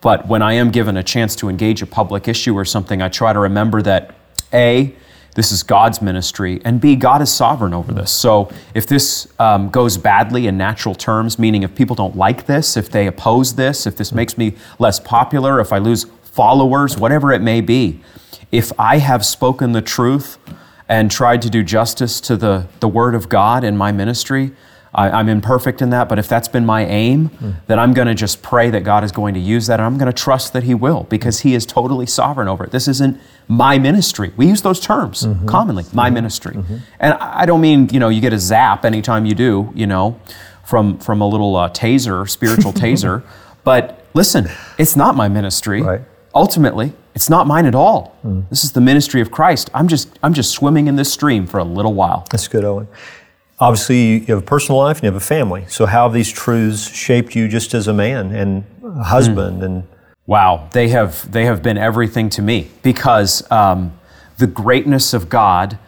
But 0.00 0.26
when 0.26 0.42
I 0.42 0.54
am 0.54 0.70
given 0.70 0.96
a 0.96 1.02
chance 1.02 1.36
to 1.36 1.48
engage 1.48 1.82
a 1.82 1.86
public 1.86 2.26
issue 2.26 2.54
or 2.54 2.64
something, 2.64 3.02
I 3.02 3.08
try 3.08 3.32
to 3.32 3.38
remember 3.38 3.82
that 3.82 4.14
A, 4.52 4.94
this 5.34 5.52
is 5.52 5.62
God's 5.62 6.02
ministry, 6.02 6.60
and 6.64 6.80
B, 6.80 6.96
God 6.96 7.22
is 7.22 7.32
sovereign 7.32 7.72
over 7.72 7.92
this. 7.92 8.10
So 8.10 8.50
if 8.74 8.86
this 8.86 9.28
um, 9.38 9.70
goes 9.70 9.96
badly 9.96 10.46
in 10.46 10.56
natural 10.56 10.94
terms, 10.94 11.38
meaning 11.38 11.62
if 11.62 11.74
people 11.74 11.94
don't 11.94 12.16
like 12.16 12.46
this, 12.46 12.76
if 12.76 12.90
they 12.90 13.06
oppose 13.06 13.54
this, 13.54 13.86
if 13.86 13.96
this 13.96 14.12
makes 14.12 14.36
me 14.36 14.54
less 14.78 14.98
popular, 14.98 15.60
if 15.60 15.72
I 15.72 15.78
lose 15.78 16.06
followers, 16.22 16.96
whatever 16.96 17.32
it 17.32 17.42
may 17.42 17.60
be, 17.60 18.00
if 18.50 18.72
I 18.78 18.98
have 18.98 19.24
spoken 19.24 19.72
the 19.72 19.82
truth 19.82 20.38
and 20.88 21.10
tried 21.10 21.42
to 21.42 21.50
do 21.50 21.62
justice 21.62 22.20
to 22.22 22.36
the, 22.36 22.66
the 22.80 22.88
Word 22.88 23.14
of 23.14 23.28
God 23.28 23.62
in 23.62 23.76
my 23.76 23.92
ministry, 23.92 24.50
I, 24.92 25.20
am 25.20 25.28
imperfect 25.28 25.82
in 25.82 25.90
that, 25.90 26.08
but 26.08 26.18
if 26.18 26.26
that's 26.26 26.48
been 26.48 26.66
my 26.66 26.84
aim, 26.84 27.28
mm. 27.28 27.54
then 27.68 27.78
I'm 27.78 27.94
going 27.94 28.08
to 28.08 28.14
just 28.14 28.42
pray 28.42 28.70
that 28.70 28.80
God 28.80 29.04
is 29.04 29.12
going 29.12 29.34
to 29.34 29.40
use 29.40 29.68
that, 29.68 29.78
and 29.78 29.86
I'm 29.86 29.98
going 29.98 30.12
to 30.12 30.22
trust 30.22 30.52
that 30.52 30.64
He 30.64 30.74
will 30.74 31.04
because 31.04 31.40
He 31.40 31.54
is 31.54 31.64
totally 31.64 32.06
sovereign 32.06 32.48
over 32.48 32.64
it. 32.64 32.72
This 32.72 32.88
isn't 32.88 33.20
my 33.46 33.78
ministry. 33.78 34.32
We 34.36 34.46
use 34.46 34.62
those 34.62 34.80
terms 34.80 35.26
mm-hmm. 35.26 35.46
commonly, 35.46 35.84
my 35.92 36.06
mm-hmm. 36.06 36.14
ministry. 36.14 36.54
Mm-hmm. 36.56 36.76
And 36.98 37.14
I 37.14 37.46
don't 37.46 37.60
mean, 37.60 37.88
you 37.92 38.00
know, 38.00 38.08
you 38.08 38.20
get 38.20 38.32
a 38.32 38.38
zap 38.38 38.84
anytime 38.84 39.26
you 39.26 39.34
do, 39.34 39.72
you 39.74 39.86
know, 39.86 40.20
from, 40.64 40.98
from 40.98 41.20
a 41.20 41.26
little 41.26 41.54
uh, 41.54 41.70
taser, 41.70 42.28
spiritual 42.28 42.72
taser, 42.72 43.22
but 43.62 44.04
listen, 44.14 44.48
it's 44.76 44.96
not 44.96 45.14
my 45.14 45.28
ministry. 45.28 45.82
Right. 45.82 46.00
ultimately, 46.34 46.94
it's 47.14 47.28
not 47.28 47.46
mine 47.46 47.66
at 47.66 47.74
all. 47.74 48.16
Mm. 48.24 48.48
This 48.50 48.64
is 48.64 48.72
the 48.72 48.80
ministry 48.80 49.20
of 49.20 49.30
Christ. 49.30 49.68
I'm 49.74 49.88
just, 49.88 50.16
I'm 50.22 50.32
just 50.32 50.52
swimming 50.52 50.86
in 50.86 50.96
this 50.96 51.12
stream 51.12 51.46
for 51.46 51.58
a 51.58 51.64
little 51.64 51.94
while. 51.94 52.26
That's 52.30 52.48
good, 52.48 52.64
Owen. 52.64 52.88
Obviously, 53.60 54.18
you 54.18 54.26
have 54.26 54.38
a 54.38 54.42
personal 54.46 54.78
life 54.78 54.96
and 54.96 55.04
you 55.04 55.08
have 55.08 55.22
a 55.22 55.24
family. 55.24 55.64
So, 55.68 55.84
how 55.84 56.04
have 56.04 56.14
these 56.14 56.32
truths 56.32 56.90
shaped 56.90 57.36
you 57.36 57.46
just 57.46 57.74
as 57.74 57.88
a 57.88 57.92
man 57.92 58.34
and 58.34 58.64
a 58.82 59.04
husband? 59.04 59.60
Mm. 59.60 59.64
And 59.64 59.88
wow, 60.26 60.68
they 60.72 60.88
have 60.88 61.30
they 61.30 61.44
have 61.44 61.62
been 61.62 61.76
everything 61.76 62.30
to 62.30 62.42
me 62.42 62.70
because 62.82 63.48
um, 63.50 63.98
the 64.38 64.46
greatness 64.46 65.12
of 65.12 65.28
God 65.28 65.78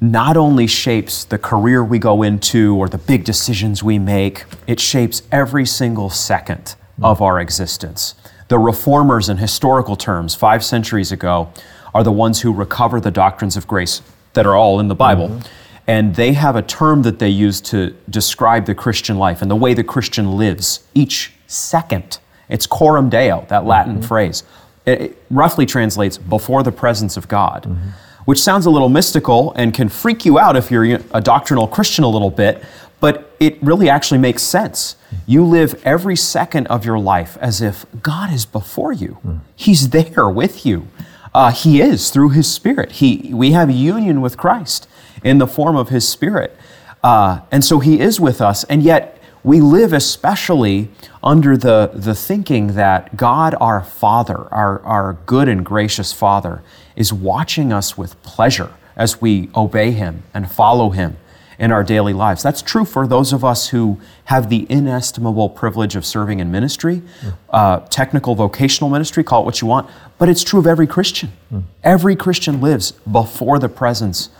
not 0.00 0.36
only 0.36 0.66
shapes 0.66 1.24
the 1.24 1.38
career 1.38 1.84
we 1.84 1.98
go 1.98 2.22
into 2.22 2.74
or 2.74 2.88
the 2.88 2.98
big 2.98 3.24
decisions 3.24 3.82
we 3.82 3.98
make, 3.98 4.44
it 4.66 4.80
shapes 4.80 5.22
every 5.30 5.66
single 5.66 6.08
second 6.08 6.74
mm. 6.98 7.04
of 7.04 7.20
our 7.20 7.38
existence. 7.38 8.14
The 8.48 8.58
reformers, 8.58 9.28
in 9.28 9.38
historical 9.38 9.96
terms, 9.96 10.34
five 10.34 10.64
centuries 10.64 11.12
ago, 11.12 11.52
are 11.94 12.02
the 12.02 12.12
ones 12.12 12.40
who 12.40 12.52
recover 12.52 13.00
the 13.00 13.10
doctrines 13.10 13.56
of 13.56 13.66
grace 13.66 14.00
that 14.32 14.46
are 14.46 14.56
all 14.56 14.80
in 14.80 14.88
the 14.88 14.94
Bible. 14.94 15.28
Mm-hmm. 15.28 15.63
And 15.86 16.14
they 16.14 16.32
have 16.32 16.56
a 16.56 16.62
term 16.62 17.02
that 17.02 17.18
they 17.18 17.28
use 17.28 17.60
to 17.62 17.94
describe 18.08 18.66
the 18.66 18.74
Christian 18.74 19.18
life 19.18 19.42
and 19.42 19.50
the 19.50 19.56
way 19.56 19.74
the 19.74 19.84
Christian 19.84 20.36
lives 20.36 20.86
each 20.94 21.32
second. 21.46 22.18
It's 22.48 22.66
coram 22.66 23.10
deo, 23.10 23.44
that 23.48 23.64
Latin 23.64 23.96
mm-hmm. 23.96 24.02
phrase. 24.02 24.44
It, 24.86 25.00
it, 25.00 25.18
roughly 25.30 25.66
translates 25.66 26.16
before 26.16 26.62
the 26.62 26.70
presence 26.70 27.16
of 27.16 27.26
God, 27.26 27.64
mm-hmm. 27.64 27.88
which 28.24 28.40
sounds 28.40 28.66
a 28.66 28.70
little 28.70 28.88
mystical 28.88 29.52
and 29.54 29.74
can 29.74 29.88
freak 29.88 30.24
you 30.24 30.38
out 30.38 30.56
if 30.56 30.70
you're 30.70 31.00
a 31.12 31.20
doctrinal 31.20 31.66
Christian 31.66 32.04
a 32.04 32.08
little 32.08 32.30
bit, 32.30 32.62
but 33.00 33.34
it 33.40 33.62
really 33.62 33.88
actually 33.88 34.18
makes 34.18 34.42
sense. 34.42 34.96
You 35.26 35.44
live 35.44 35.80
every 35.84 36.16
second 36.16 36.66
of 36.68 36.84
your 36.84 36.98
life 36.98 37.36
as 37.40 37.60
if 37.60 37.84
God 38.00 38.32
is 38.32 38.46
before 38.46 38.92
you. 38.92 39.18
Mm. 39.26 39.40
He's 39.56 39.90
there 39.90 40.28
with 40.28 40.64
you. 40.64 40.88
Uh, 41.34 41.50
he 41.50 41.80
is 41.80 42.10
through 42.10 42.30
His 42.30 42.50
Spirit. 42.50 42.92
He, 42.92 43.32
we 43.34 43.52
have 43.52 43.70
union 43.70 44.20
with 44.20 44.36
Christ 44.36 44.86
in 45.24 45.38
the 45.38 45.46
form 45.48 45.74
of 45.74 45.88
His 45.88 46.06
Spirit. 46.08 46.56
Uh, 47.02 47.40
and 47.50 47.64
so 47.64 47.80
He 47.80 47.98
is 47.98 48.20
with 48.20 48.40
us. 48.40 48.62
And 48.64 48.82
yet, 48.82 49.20
we 49.42 49.60
live 49.60 49.92
especially 49.92 50.88
under 51.22 51.56
the, 51.56 51.90
the 51.92 52.14
thinking 52.14 52.68
that 52.74 53.16
God, 53.16 53.54
our 53.60 53.82
Father, 53.82 54.48
our, 54.52 54.80
our 54.80 55.18
good 55.26 55.48
and 55.48 55.64
gracious 55.64 56.12
Father, 56.12 56.62
is 56.96 57.12
watching 57.12 57.72
us 57.72 57.98
with 57.98 58.20
pleasure 58.22 58.72
as 58.96 59.20
we 59.20 59.50
obey 59.54 59.90
Him 59.90 60.22
and 60.32 60.50
follow 60.50 60.90
Him 60.90 61.18
in 61.58 61.70
our 61.70 61.84
daily 61.84 62.12
lives. 62.12 62.42
That's 62.42 62.62
true 62.62 62.84
for 62.84 63.06
those 63.06 63.32
of 63.32 63.44
us 63.44 63.68
who 63.68 64.00
have 64.24 64.48
the 64.48 64.66
inestimable 64.68 65.50
privilege 65.50 65.94
of 65.94 66.04
serving 66.04 66.40
in 66.40 66.50
ministry, 66.50 67.02
mm. 67.20 67.34
uh, 67.50 67.80
technical 67.90 68.34
vocational 68.34 68.90
ministry, 68.90 69.22
call 69.22 69.42
it 69.42 69.44
what 69.44 69.60
you 69.60 69.68
want, 69.68 69.88
but 70.18 70.28
it's 70.28 70.42
true 70.42 70.58
of 70.58 70.66
every 70.66 70.86
Christian. 70.86 71.32
Mm. 71.52 71.64
Every 71.82 72.16
Christian 72.16 72.60
lives 72.60 72.92
before 73.10 73.58
the 73.58 73.68
presence 73.68 74.30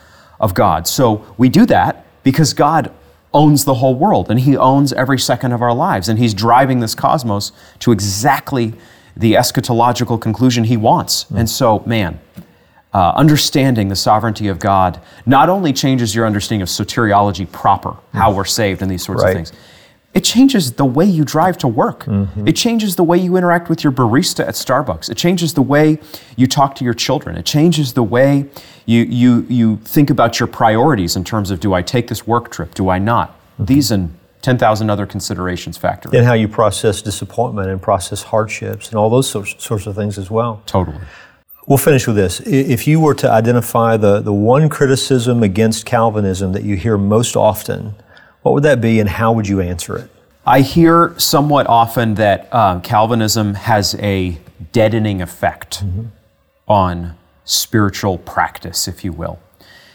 of 0.40 0.54
God. 0.54 0.86
So 0.86 1.24
we 1.36 1.48
do 1.48 1.66
that 1.66 2.06
because 2.22 2.52
God 2.52 2.92
owns 3.32 3.64
the 3.64 3.74
whole 3.74 3.94
world 3.94 4.30
and 4.30 4.40
He 4.40 4.56
owns 4.56 4.92
every 4.92 5.18
second 5.18 5.52
of 5.52 5.60
our 5.60 5.74
lives, 5.74 6.08
and 6.08 6.18
He's 6.18 6.34
driving 6.34 6.80
this 6.80 6.94
cosmos 6.94 7.52
to 7.80 7.92
exactly 7.92 8.74
the 9.16 9.34
eschatological 9.34 10.20
conclusion 10.20 10.64
He 10.64 10.76
wants. 10.76 11.24
Mm. 11.24 11.40
And 11.40 11.50
so, 11.50 11.80
man, 11.80 12.20
uh, 12.92 13.12
understanding 13.16 13.88
the 13.88 13.96
sovereignty 13.96 14.46
of 14.48 14.60
God 14.60 15.00
not 15.26 15.48
only 15.48 15.72
changes 15.72 16.14
your 16.14 16.26
understanding 16.26 16.62
of 16.62 16.68
soteriology 16.68 17.50
proper, 17.50 17.96
how 18.12 18.32
we're 18.32 18.44
saved 18.44 18.82
and 18.82 18.90
these 18.90 19.04
sorts 19.04 19.22
right. 19.22 19.30
of 19.30 19.34
things, 19.36 19.52
it 20.14 20.23
changes 20.23 20.73
the 20.73 20.85
way 20.85 21.04
you 21.04 21.25
drive 21.25 21.59
to 21.59 21.68
work. 21.68 22.04
Mm-hmm. 22.04 22.47
It 22.47 22.54
changes 22.54 22.94
the 22.94 23.02
way 23.02 23.18
you 23.18 23.37
interact 23.37 23.68
with 23.68 23.83
your 23.83 23.92
barista 23.92 24.47
at 24.47 24.54
Starbucks. 24.54 25.11
It 25.11 25.16
changes 25.16 25.54
the 25.54 25.62
way 25.62 25.99
you 26.37 26.47
talk 26.47 26.76
to 26.76 26.85
your 26.85 26.94
children. 26.94 27.37
It 27.37 27.44
changes 27.44 27.94
the 27.94 28.04
way 28.04 28.49
you, 28.87 29.02
you, 29.02 29.47
you 29.49 29.76
think 29.78 30.11
about 30.11 30.38
your 30.38 30.47
priorities 30.47 31.16
in 31.16 31.25
terms 31.25 31.50
of 31.50 31.59
do 31.59 31.75
I 31.75 31.83
take 31.83 32.06
this 32.06 32.26
work 32.26 32.52
trip? 32.52 32.75
Do 32.75 32.88
I 32.88 32.99
not? 32.99 33.30
Mm-hmm. 33.30 33.64
These 33.64 33.90
and 33.90 34.16
10,000 34.42 34.90
other 34.90 35.06
considerations 35.06 35.78
factor 35.78 36.11
in. 36.11 36.16
And 36.16 36.26
how 36.26 36.35
you 36.35 36.49
process 36.49 37.00
disappointment 37.02 37.71
and 37.71 37.80
process 37.80 38.23
hardships 38.25 38.88
and 38.88 38.97
all 38.97 39.11
those 39.11 39.28
sorts, 39.28 39.54
sorts 39.64 39.87
of 39.87 39.97
things 39.97 40.18
as 40.18 40.30
well. 40.30 40.62
Totally. 40.66 40.99
We'll 41.66 41.78
finish 41.78 42.06
with 42.06 42.16
this. 42.16 42.40
If 42.40 42.87
you 42.87 43.00
were 43.00 43.14
to 43.14 43.30
identify 43.30 43.97
the, 43.97 44.21
the 44.21 44.35
one 44.35 44.68
criticism 44.68 45.42
against 45.42 45.87
Calvinism 45.87 46.52
that 46.52 46.62
you 46.62 46.76
hear 46.76 46.99
most 46.99 47.37
often, 47.37 47.94
what 48.44 48.52
would 48.52 48.62
that 48.64 48.82
be 48.82 49.00
and 49.00 49.08
how 49.08 49.32
would 49.32 49.48
you 49.48 49.62
answer 49.62 49.96
it? 49.96 50.10
I 50.46 50.60
hear 50.60 51.18
somewhat 51.18 51.66
often 51.66 52.14
that 52.16 52.52
um, 52.52 52.82
Calvinism 52.82 53.54
has 53.54 53.94
a 53.94 54.38
deadening 54.70 55.22
effect 55.22 55.82
mm-hmm. 55.82 56.08
on 56.68 57.16
spiritual 57.46 58.18
practice, 58.18 58.86
if 58.86 59.02
you 59.02 59.14
will. 59.14 59.38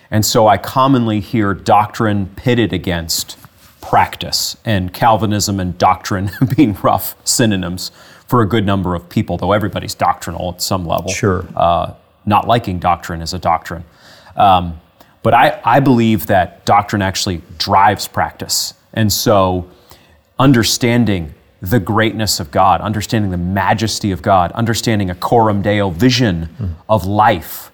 And 0.09 0.25
so 0.25 0.47
I 0.47 0.57
commonly 0.57 1.19
hear 1.19 1.53
doctrine 1.53 2.25
pitted 2.35 2.73
against 2.73 3.37
practice, 3.81 4.57
and 4.65 4.91
Calvinism 4.91 5.59
and 5.59 5.77
doctrine 5.77 6.31
being 6.57 6.73
rough 6.81 7.15
synonyms 7.23 7.91
for 8.27 8.41
a 8.41 8.47
good 8.47 8.65
number 8.65 8.95
of 8.95 9.07
people, 9.09 9.37
though 9.37 9.51
everybody's 9.51 9.93
doctrinal 9.93 10.53
at 10.53 10.61
some 10.63 10.87
level. 10.87 11.11
Sure. 11.11 11.45
Uh, 11.55 11.93
not 12.25 12.47
liking 12.47 12.79
doctrine 12.79 13.21
is 13.21 13.35
a 13.35 13.39
doctrine. 13.39 13.83
Um, 14.35 14.81
but 15.21 15.33
I, 15.33 15.59
I 15.63 15.79
believe 15.79 16.27
that 16.27 16.65
doctrine 16.65 17.01
actually 17.01 17.41
drives 17.57 18.07
practice. 18.07 18.73
And 18.93 19.11
so 19.11 19.69
understanding 20.37 21.33
the 21.61 21.79
greatness 21.79 22.39
of 22.39 22.51
God, 22.51 22.79
understanding 22.81 23.31
the 23.31 23.37
majesty 23.37 24.11
of 24.11 24.21
God, 24.21 24.51
understanding 24.53 25.09
a 25.09 25.15
coram 25.15 25.61
deo 25.61 25.89
vision 25.89 26.49
mm. 26.57 26.73
of 26.87 27.05
life 27.05 27.71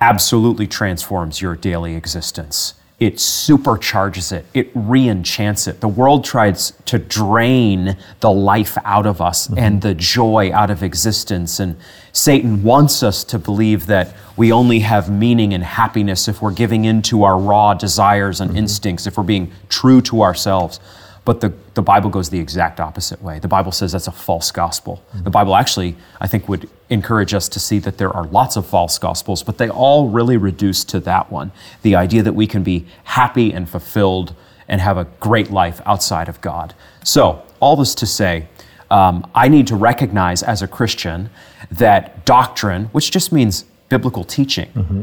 absolutely 0.00 0.66
transforms 0.66 1.40
your 1.40 1.56
daily 1.56 1.94
existence 1.94 2.74
it 2.98 3.14
supercharges 3.14 4.32
it, 4.32 4.44
it 4.54 4.70
re-enchants 4.74 5.68
it. 5.68 5.80
The 5.80 5.88
world 5.88 6.24
tries 6.24 6.72
to 6.86 6.98
drain 6.98 7.96
the 8.18 8.30
life 8.30 8.76
out 8.84 9.06
of 9.06 9.20
us 9.20 9.46
mm-hmm. 9.46 9.58
and 9.58 9.82
the 9.82 9.94
joy 9.94 10.52
out 10.52 10.70
of 10.70 10.82
existence. 10.82 11.60
And 11.60 11.76
Satan 12.12 12.64
wants 12.64 13.04
us 13.04 13.22
to 13.24 13.38
believe 13.38 13.86
that 13.86 14.16
we 14.36 14.50
only 14.50 14.80
have 14.80 15.08
meaning 15.08 15.54
and 15.54 15.62
happiness 15.62 16.26
if 16.26 16.42
we're 16.42 16.52
giving 16.52 16.86
in 16.86 17.02
to 17.02 17.22
our 17.22 17.38
raw 17.38 17.72
desires 17.72 18.40
and 18.40 18.50
mm-hmm. 18.50 18.58
instincts, 18.58 19.06
if 19.06 19.16
we're 19.16 19.22
being 19.22 19.52
true 19.68 20.00
to 20.02 20.22
ourselves. 20.22 20.80
But 21.28 21.42
the, 21.42 21.52
the 21.74 21.82
Bible 21.82 22.08
goes 22.08 22.30
the 22.30 22.38
exact 22.38 22.80
opposite 22.80 23.20
way. 23.20 23.38
The 23.38 23.48
Bible 23.48 23.70
says 23.70 23.92
that's 23.92 24.06
a 24.06 24.12
false 24.12 24.50
gospel. 24.50 25.02
Mm-hmm. 25.10 25.24
The 25.24 25.30
Bible 25.30 25.56
actually, 25.56 25.94
I 26.22 26.26
think, 26.26 26.48
would 26.48 26.70
encourage 26.88 27.34
us 27.34 27.50
to 27.50 27.60
see 27.60 27.78
that 27.80 27.98
there 27.98 28.10
are 28.10 28.24
lots 28.24 28.56
of 28.56 28.66
false 28.66 28.98
gospels, 28.98 29.42
but 29.42 29.58
they 29.58 29.68
all 29.68 30.08
really 30.08 30.38
reduce 30.38 30.84
to 30.84 31.00
that 31.00 31.30
one 31.30 31.52
the 31.82 31.94
idea 31.96 32.22
that 32.22 32.32
we 32.32 32.46
can 32.46 32.62
be 32.62 32.86
happy 33.04 33.52
and 33.52 33.68
fulfilled 33.68 34.34
and 34.68 34.80
have 34.80 34.96
a 34.96 35.04
great 35.20 35.50
life 35.50 35.82
outside 35.84 36.30
of 36.30 36.40
God. 36.40 36.72
So, 37.04 37.42
all 37.60 37.76
this 37.76 37.94
to 37.96 38.06
say, 38.06 38.48
um, 38.90 39.30
I 39.34 39.48
need 39.48 39.66
to 39.66 39.76
recognize 39.76 40.42
as 40.42 40.62
a 40.62 40.66
Christian 40.66 41.28
that 41.70 42.24
doctrine, 42.24 42.84
which 42.92 43.10
just 43.10 43.32
means 43.32 43.66
biblical 43.90 44.24
teaching, 44.24 44.70
mm-hmm. 44.70 45.02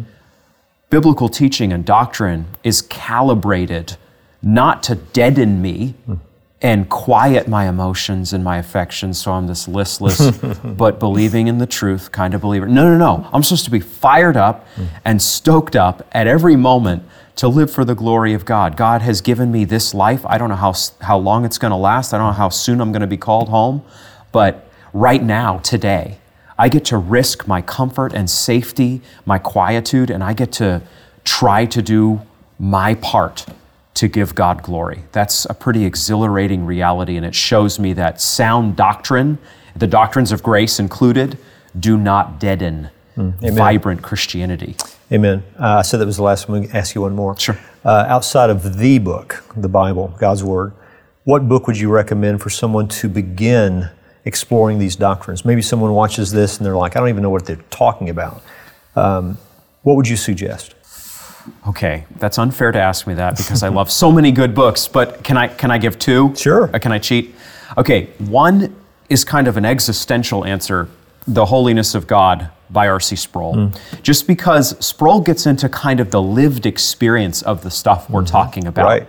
biblical 0.89 1.29
teaching 1.29 1.72
and 1.72 1.86
doctrine 1.86 2.48
is 2.63 2.82
calibrated 2.82 3.98
not 4.45 4.83
to 4.83 4.93
deaden 4.95 5.59
me 5.59 5.95
and 6.61 6.87
quiet 6.87 7.47
my 7.47 7.67
emotions 7.67 8.31
and 8.31 8.43
my 8.43 8.57
affections 8.57 9.19
so 9.19 9.31
I'm 9.31 9.47
this 9.47 9.67
listless 9.67 10.31
but 10.63 10.99
believing 10.99 11.47
in 11.47 11.57
the 11.57 11.65
truth 11.65 12.11
kind 12.11 12.33
of 12.35 12.41
believer. 12.41 12.67
No, 12.67 12.87
no, 12.87 12.97
no. 12.97 13.27
I'm 13.33 13.41
supposed 13.41 13.65
to 13.65 13.71
be 13.71 13.79
fired 13.79 14.37
up 14.37 14.67
and 15.03 15.19
stoked 15.19 15.75
up 15.75 16.07
at 16.11 16.27
every 16.27 16.55
moment 16.55 17.03
to 17.37 17.47
live 17.47 17.71
for 17.71 17.83
the 17.83 17.95
glory 17.95 18.33
of 18.33 18.45
God. 18.45 18.77
God 18.77 19.01
has 19.01 19.19
given 19.19 19.51
me 19.51 19.65
this 19.65 19.93
life. 19.93 20.23
I 20.27 20.37
don't 20.37 20.49
know 20.49 20.55
how, 20.55 20.73
how 21.01 21.17
long 21.17 21.43
it's 21.43 21.57
going 21.57 21.71
to 21.71 21.77
last. 21.77 22.13
I 22.13 22.17
don't 22.19 22.27
know 22.27 22.33
how 22.33 22.49
soon 22.49 22.79
I'm 22.79 22.91
going 22.91 23.01
to 23.01 23.07
be 23.07 23.17
called 23.17 23.49
home. 23.49 23.83
But 24.31 24.69
right 24.93 25.21
now, 25.21 25.57
today, 25.57 26.19
I 26.57 26.69
get 26.69 26.85
to 26.85 26.97
risk 26.97 27.47
my 27.47 27.61
comfort 27.61 28.13
and 28.13 28.29
safety, 28.29 29.01
my 29.25 29.39
quietude, 29.39 30.09
and 30.09 30.23
I 30.23 30.33
get 30.33 30.51
to 30.53 30.83
try 31.25 31.65
to 31.65 31.81
do 31.81 32.21
my 32.57 32.95
part 32.95 33.45
to 33.95 34.07
give 34.07 34.35
God 34.35 34.61
glory. 34.61 35.03
That's 35.11 35.45
a 35.45 35.53
pretty 35.53 35.85
exhilarating 35.85 36.65
reality, 36.65 37.17
and 37.17 37.25
it 37.25 37.35
shows 37.35 37.79
me 37.79 37.93
that 37.93 38.21
sound 38.21 38.75
doctrine, 38.75 39.37
the 39.75 39.87
doctrines 39.87 40.31
of 40.31 40.43
grace 40.43 40.79
included, 40.79 41.37
do 41.77 41.97
not 41.97 42.39
deaden 42.39 42.89
mm. 43.17 43.55
vibrant 43.55 44.01
Christianity. 44.01 44.75
Amen. 45.11 45.43
Uh, 45.59 45.77
I 45.77 45.81
said 45.81 45.99
that 45.99 46.05
was 46.05 46.17
the 46.17 46.23
last 46.23 46.49
one. 46.49 46.61
We 46.61 46.69
ask 46.69 46.95
you 46.95 47.01
one 47.01 47.15
more. 47.15 47.37
Sure. 47.37 47.57
Uh, 47.83 48.05
outside 48.07 48.49
of 48.49 48.77
the 48.77 48.99
book, 48.99 49.43
the 49.55 49.69
Bible, 49.69 50.13
God's 50.17 50.43
Word, 50.43 50.73
what 51.23 51.47
book 51.47 51.67
would 51.67 51.77
you 51.77 51.89
recommend 51.89 52.41
for 52.41 52.49
someone 52.49 52.87
to 52.87 53.09
begin 53.09 53.89
exploring 54.25 54.79
these 54.79 54.95
doctrines? 54.95 55.45
Maybe 55.45 55.61
someone 55.61 55.93
watches 55.93 56.31
this 56.31 56.57
and 56.57 56.65
they're 56.65 56.75
like, 56.75 56.95
I 56.95 56.99
don't 56.99 57.09
even 57.09 57.23
know 57.23 57.29
what 57.29 57.45
they're 57.45 57.63
talking 57.69 58.09
about. 58.09 58.43
Um, 58.95 59.37
what 59.83 59.95
would 59.95 60.07
you 60.07 60.17
suggest? 60.17 60.73
Okay, 61.67 62.05
that's 62.17 62.37
unfair 62.37 62.71
to 62.71 62.79
ask 62.79 63.07
me 63.07 63.13
that 63.15 63.37
because 63.37 63.63
I 63.63 63.69
love 63.69 63.91
so 63.91 64.11
many 64.11 64.31
good 64.31 64.55
books. 64.55 64.87
But 64.87 65.23
can 65.23 65.37
I 65.37 65.47
can 65.47 65.71
I 65.71 65.77
give 65.77 65.99
two? 65.99 66.33
Sure. 66.35 66.69
Uh, 66.73 66.79
can 66.79 66.91
I 66.91 66.99
cheat? 66.99 67.35
Okay, 67.77 68.07
one 68.19 68.75
is 69.09 69.23
kind 69.23 69.47
of 69.47 69.57
an 69.57 69.65
existential 69.65 70.45
answer 70.45 70.87
The 71.27 71.45
Holiness 71.45 71.95
of 71.95 72.07
God 72.07 72.49
by 72.69 72.87
R.C. 72.87 73.15
Sproul. 73.15 73.69
Hmm. 73.69 74.01
Just 74.01 74.27
because 74.27 74.75
Sproul 74.83 75.21
gets 75.21 75.45
into 75.45 75.69
kind 75.69 75.99
of 75.99 76.11
the 76.11 76.21
lived 76.21 76.65
experience 76.65 77.41
of 77.41 77.61
the 77.61 77.71
stuff 77.71 78.09
we're 78.09 78.21
mm-hmm. 78.21 78.31
talking 78.31 78.67
about. 78.67 78.85
Right. 78.85 79.07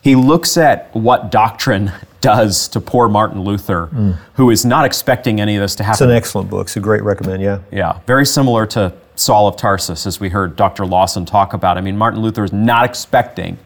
He 0.00 0.16
looks 0.16 0.56
at 0.56 0.94
what 0.94 1.30
doctrine 1.30 1.92
does 2.20 2.68
to 2.68 2.80
poor 2.80 3.08
Martin 3.08 3.42
Luther, 3.42 3.86
hmm. 3.86 4.12
who 4.34 4.50
is 4.50 4.64
not 4.64 4.84
expecting 4.84 5.40
any 5.40 5.56
of 5.56 5.60
this 5.60 5.74
to 5.76 5.84
happen. 5.84 6.04
It's 6.04 6.10
an 6.10 6.16
excellent 6.16 6.50
book. 6.50 6.66
It's 6.66 6.76
a 6.76 6.80
great 6.80 7.02
recommend, 7.02 7.42
yeah. 7.42 7.60
Yeah, 7.70 7.98
very 8.06 8.24
similar 8.24 8.64
to 8.66 8.94
Saul 9.22 9.48
of 9.48 9.56
Tarsus, 9.56 10.06
as 10.06 10.20
we 10.20 10.28
heard 10.28 10.56
Dr. 10.56 10.84
Lawson 10.86 11.24
talk 11.24 11.52
about. 11.52 11.78
I 11.78 11.80
mean, 11.80 11.96
Martin 11.96 12.20
Luther 12.20 12.44
is 12.44 12.52
not 12.52 12.84
expecting 12.84 13.58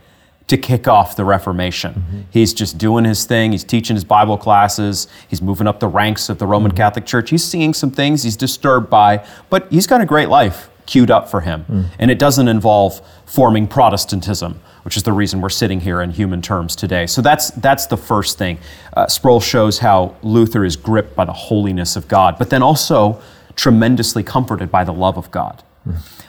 to 0.46 0.56
kick 0.56 0.86
off 0.86 1.16
the 1.16 1.24
Reformation. 1.24 1.94
Mm-hmm. 1.94 2.20
He's 2.30 2.54
just 2.54 2.78
doing 2.78 3.04
his 3.04 3.24
thing. 3.24 3.52
He's 3.52 3.64
teaching 3.64 3.96
his 3.96 4.04
Bible 4.04 4.38
classes. 4.38 5.08
He's 5.26 5.42
moving 5.42 5.66
up 5.66 5.80
the 5.80 5.88
ranks 5.88 6.28
of 6.28 6.38
the 6.38 6.46
Roman 6.46 6.70
mm-hmm. 6.70 6.76
Catholic 6.76 7.04
Church. 7.04 7.30
He's 7.30 7.44
seeing 7.44 7.74
some 7.74 7.90
things 7.90 8.22
he's 8.22 8.36
disturbed 8.36 8.88
by, 8.88 9.26
but 9.50 9.70
he's 9.72 9.86
got 9.86 10.00
a 10.00 10.06
great 10.06 10.28
life 10.28 10.70
queued 10.86 11.10
up 11.10 11.28
for 11.28 11.40
him. 11.40 11.64
Mm. 11.68 11.86
And 11.98 12.10
it 12.10 12.18
doesn't 12.18 12.46
involve 12.46 13.00
forming 13.26 13.66
Protestantism, 13.66 14.60
which 14.84 14.96
is 14.96 15.02
the 15.02 15.12
reason 15.12 15.40
we're 15.40 15.48
sitting 15.48 15.80
here 15.80 16.00
in 16.00 16.10
human 16.10 16.40
terms 16.40 16.76
today. 16.76 17.06
So 17.06 17.20
that's, 17.20 17.50
that's 17.50 17.86
the 17.86 17.96
first 17.96 18.38
thing. 18.38 18.58
Uh, 18.92 19.08
Sproul 19.08 19.40
shows 19.40 19.80
how 19.80 20.14
Luther 20.22 20.64
is 20.64 20.76
gripped 20.76 21.16
by 21.16 21.24
the 21.24 21.32
holiness 21.32 21.96
of 21.96 22.06
God, 22.06 22.38
but 22.38 22.50
then 22.50 22.62
also 22.62 23.20
tremendously 23.56 24.22
comforted 24.22 24.70
by 24.70 24.84
the 24.84 24.92
love 24.92 25.16
of 25.16 25.30
God. 25.30 25.62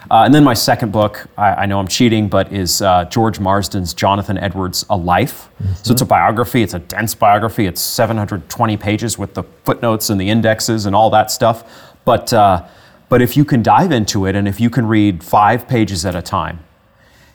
Uh, 0.10 0.24
and 0.24 0.34
then 0.34 0.43
my 0.43 0.53
second 0.53 0.91
book, 0.91 1.27
I, 1.38 1.50
I 1.50 1.65
know 1.65 1.79
I'm 1.79 1.88
cheating, 1.88 2.29
but 2.29 2.53
is 2.53 2.81
uh, 2.81 3.05
George 3.05 3.39
Marsden's 3.39 3.93
Jonathan 3.93 4.38
Edwards, 4.38 4.86
A 4.89 4.96
Life. 4.96 5.50
So 5.84 5.91
it's 5.91 6.01
a 6.01 6.05
biography, 6.05 6.62
it's 6.62 6.74
a 6.74 6.79
dense 6.79 7.15
biography, 7.15 7.65
it's 7.65 7.81
720 7.81 8.77
pages 8.77 9.17
with 9.17 9.34
the 9.34 9.43
footnotes 9.63 10.10
and 10.10 10.22
the 10.22 10.29
indexes 10.29 10.86
and 10.86 10.96
all 10.96 11.10
that 11.10 11.31
stuff. 11.31 11.93
But, 12.05 12.31
uh, 12.31 12.65
but 13.10 13.22
if 13.22 13.36
you 13.36 13.43
can 13.43 13.63
dive 13.63 13.91
into 13.91 14.25
it 14.25 14.36
and 14.36 14.48
if 14.48 14.62
you 14.62 14.69
can 14.69 14.86
read 14.86 15.24
five 15.24 15.67
pages 15.67 16.05
at 16.05 16.15
a 16.15 16.22
time, 16.22 16.63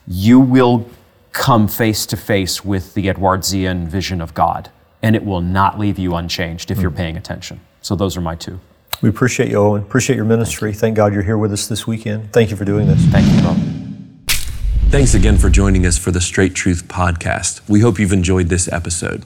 you 0.06 0.40
will 0.40 0.88
come 1.32 1.66
face 1.66 2.06
to 2.06 2.16
face 2.16 2.64
with 2.64 2.94
the 2.94 3.08
Edwardsian 3.08 3.88
vision 3.88 4.20
of 4.20 4.34
God, 4.34 4.70
and 5.02 5.16
it 5.16 5.24
will 5.24 5.40
not 5.40 5.78
leave 5.78 5.98
you 5.98 6.14
unchanged 6.14 6.70
if 6.70 6.78
you're 6.78 6.90
paying 6.90 7.16
attention. 7.16 7.60
So 7.80 7.96
those 7.96 8.16
are 8.16 8.20
my 8.20 8.34
two. 8.34 8.60
We 9.02 9.08
appreciate 9.08 9.50
you, 9.50 9.56
Owen. 9.56 9.82
Appreciate 9.82 10.16
your 10.16 10.24
ministry. 10.24 10.72
Thank 10.72 10.96
God 10.96 11.12
you're 11.12 11.24
here 11.24 11.36
with 11.36 11.52
us 11.52 11.66
this 11.66 11.86
weekend. 11.86 12.32
Thank 12.32 12.50
you 12.50 12.56
for 12.56 12.64
doing 12.64 12.86
this. 12.86 13.04
Thank 13.06 13.26
you, 13.34 13.42
Bob. 13.42 13.56
Thanks 14.90 15.14
again 15.14 15.38
for 15.38 15.50
joining 15.50 15.86
us 15.86 15.98
for 15.98 16.12
the 16.12 16.20
Straight 16.20 16.54
Truth 16.54 16.86
podcast. 16.86 17.68
We 17.68 17.80
hope 17.80 17.98
you've 17.98 18.12
enjoyed 18.12 18.48
this 18.48 18.70
episode. 18.70 19.24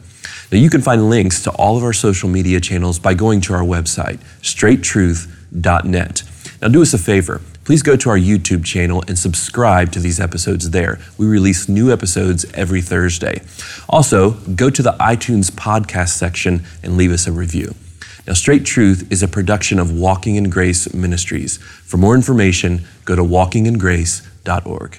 Now, 0.50 0.58
you 0.58 0.70
can 0.70 0.80
find 0.80 1.10
links 1.10 1.42
to 1.42 1.50
all 1.50 1.76
of 1.76 1.82
our 1.82 1.92
social 1.92 2.28
media 2.28 2.60
channels 2.60 2.98
by 2.98 3.14
going 3.14 3.40
to 3.42 3.52
our 3.52 3.62
website, 3.62 4.18
straighttruth.net. 4.40 6.22
Now, 6.62 6.68
do 6.68 6.80
us 6.80 6.94
a 6.94 6.98
favor. 6.98 7.42
Please 7.64 7.82
go 7.82 7.96
to 7.96 8.08
our 8.08 8.16
YouTube 8.16 8.64
channel 8.64 9.02
and 9.08 9.18
subscribe 9.18 9.90
to 9.92 10.00
these 10.00 10.20
episodes 10.20 10.70
there. 10.70 11.00
We 11.18 11.26
release 11.26 11.68
new 11.68 11.92
episodes 11.92 12.46
every 12.54 12.80
Thursday. 12.80 13.42
Also, 13.88 14.30
go 14.54 14.70
to 14.70 14.82
the 14.82 14.92
iTunes 14.92 15.50
podcast 15.50 16.10
section 16.10 16.64
and 16.82 16.96
leave 16.96 17.10
us 17.10 17.26
a 17.26 17.32
review. 17.32 17.74
Now, 18.26 18.32
Straight 18.32 18.64
Truth 18.64 19.06
is 19.12 19.22
a 19.22 19.28
production 19.28 19.78
of 19.78 19.92
Walking 19.92 20.34
in 20.34 20.50
Grace 20.50 20.92
Ministries. 20.92 21.58
For 21.58 21.96
more 21.96 22.16
information, 22.16 22.84
go 23.04 23.14
to 23.14 23.22
walkingingrace.org. 23.22 24.98